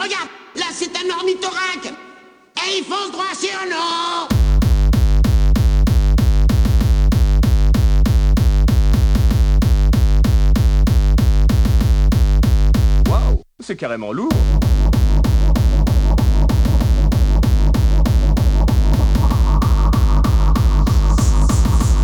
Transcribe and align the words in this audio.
Regarde, 0.00 0.28
là 0.54 0.66
c'est 0.72 0.90
un 0.96 1.10
ornithorynque. 1.10 1.92
Et 2.56 2.78
il 2.78 2.84
fonce 2.84 3.10
droit 3.10 3.34
sur 3.34 3.50
nous 3.68 4.28
Waouh, 13.10 13.42
c'est 13.58 13.76
carrément 13.76 14.12
lourd. 14.12 14.28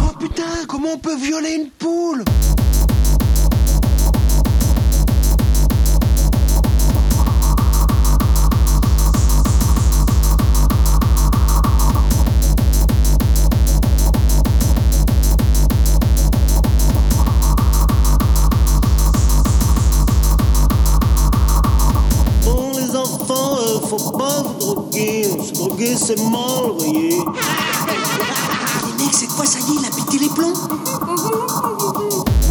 Oh 0.02 0.18
putain, 0.18 0.42
comment 0.66 0.94
on 0.94 0.98
peut 0.98 1.16
violer 1.16 1.54
une 1.54 1.70
poule? 1.70 2.24
Se 25.42 25.52
droguer 25.52 25.96
c'est 25.96 26.20
mal, 26.30 26.72
voyez. 26.78 27.18
Les 28.86 29.04
mecs, 29.04 29.14
cette 29.14 29.30
fois, 29.30 29.44
ça 29.44 29.58
y 29.58 29.62
est, 29.62 29.80
il 29.80 29.86
a 29.86 29.90
pété 29.90 30.18
les 30.18 30.28
plombs. 30.28 30.54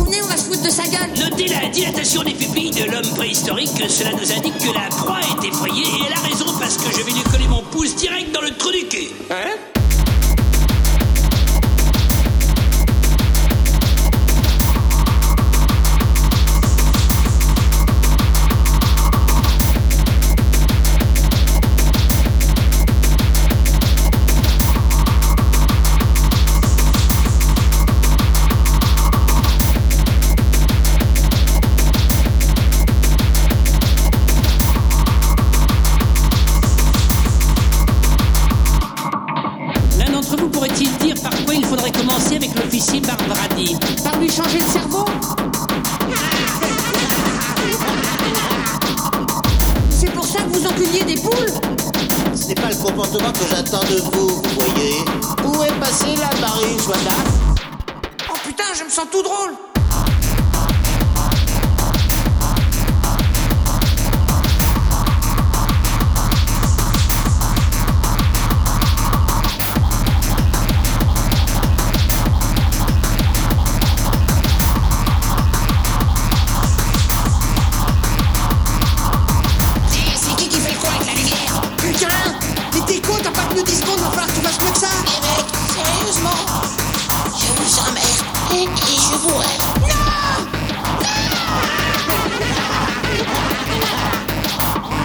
Venez, 0.05 0.21
on 0.21 0.27
va 0.27 0.37
se 0.37 0.43
foutre 0.43 0.63
de 0.63 0.69
sa 0.69 0.83
gueule. 0.83 1.13
Notez 1.17 1.47
la 1.47 1.69
dilatation 1.69 2.23
des 2.23 2.33
pupilles 2.33 2.71
de 2.71 2.91
l'homme 2.91 3.09
préhistorique, 3.15 3.71
cela 3.87 4.11
nous 4.11 4.31
indique 4.31 4.57
que 4.57 4.73
la 4.73 4.89
proie 4.89 5.22
dire 41.03 41.15
par 41.21 41.31
quoi 41.43 41.53
il 41.53 41.65
faudrait 41.65 41.91
commencer 41.91 42.37
avec 42.37 42.55
l'officier 42.55 43.01
Barbrady? 43.01 43.75
Par 44.03 44.17
lui 44.19 44.29
changer 44.29 44.59
le 44.59 44.67
cerveau? 44.67 45.05
C'est 49.89 50.11
pour 50.11 50.25
ça 50.25 50.39
que 50.39 50.49
vous 50.49 50.65
enculiez 50.65 51.03
des 51.03 51.21
poules? 51.21 51.53
Ce 52.35 52.47
n'est 52.47 52.55
pas 52.55 52.69
le 52.69 52.75
comportement 52.75 53.31
que 53.31 53.45
j'attends 53.49 53.83
de 53.83 54.01
vous, 54.13 54.27
vous 54.29 54.43
voyez. 54.59 55.03
Où 55.45 55.63
est 55.63 55.79
passée 55.79 56.15
la 56.15 56.39
Marie 56.39 56.77
Joanna 56.85 57.17
Oh 58.29 58.37
putain, 58.45 58.63
je 58.77 58.83
me 58.85 58.89
sens 58.89 59.05
tout 59.11 59.23
drôle 59.23 59.72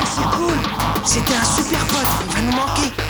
C'est 0.04 0.22
cool. 0.34 0.56
C'était 1.04 1.34
un 1.34 1.44
super 1.44 1.84
pote, 1.86 2.06
il 2.26 2.34
va 2.34 2.40
nous 2.40 2.52
manquer 2.52 3.07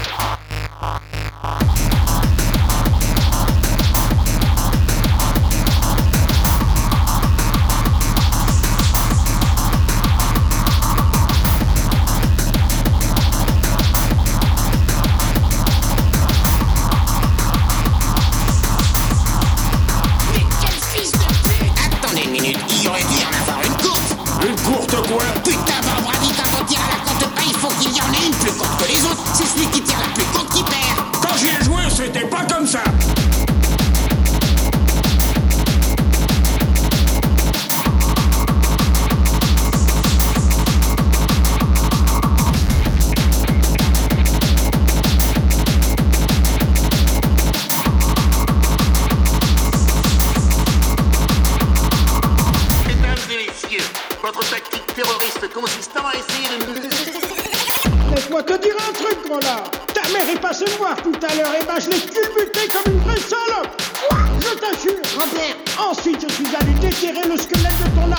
consistant 55.61 56.07
à 56.07 56.15
essayer 56.15 56.59
de 56.59 56.67
nous... 56.67 58.15
Laisse-moi 58.15 58.43
te 58.43 58.55
dire 58.63 58.77
un 58.89 58.93
truc, 58.93 59.19
gros 59.27 59.41
là 59.41 59.65
Ta 59.93 60.09
mère 60.13 60.29
est 60.31 60.41
passée 60.41 60.65
me 60.67 60.77
voir 60.79 60.97
tout 61.03 61.13
à 61.23 61.35
l'heure, 61.35 61.55
et 61.61 61.65
ben 61.65 61.79
je 61.81 61.91
l'ai 61.91 61.99
culbuté 61.99 62.69
comme 62.73 62.93
une 62.93 63.01
vraie 63.01 63.21
salope. 63.21 63.83
Quoi 64.09 64.19
Je 64.41 64.55
t'assure. 64.59 64.93
Grand-père. 65.17 65.57
Ensuite, 65.79 66.21
je 66.27 66.33
suis 66.33 66.57
allé 66.57 66.73
déterrer 66.81 67.29
le 67.29 67.37
squelette 67.37 67.79
de 67.85 68.01
ton 68.01 68.11
arrière-grand-mère 68.13 68.18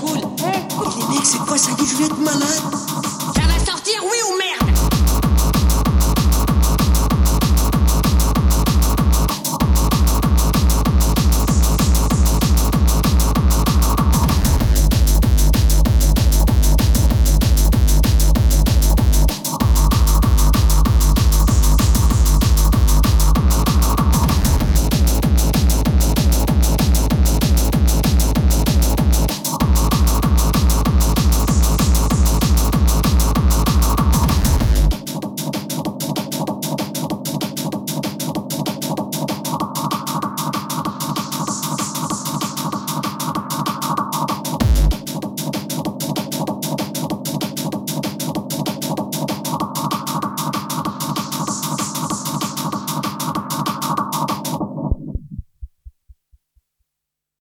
cool. 0.00 0.18
Les 0.18 1.14
mecs, 1.14 1.26
c'est 1.26 1.38
quoi 1.38 1.56
ça 1.58 1.72
dit 1.72 1.86
Je 1.86 1.96
vais 1.96 2.04
être 2.04 2.18
malade? 2.18 2.62
Ça 3.34 3.42
va 3.46 3.64
sortir, 3.64 4.02
oui 4.02 4.18
ou 4.28 4.38
merde? 4.38 4.57